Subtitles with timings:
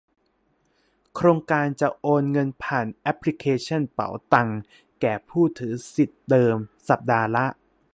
[1.15, 4.49] โครงการจะโอนเงินผ่านแอปพลิเคชันเป๋าตัง
[5.01, 6.55] แก่ผู้ถือสิทธิเดิม
[6.89, 7.45] สัปดาห์ละ